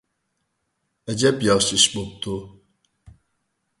[1.11, 2.39] ئەجەب ياخشى ئىش بوپتۇ!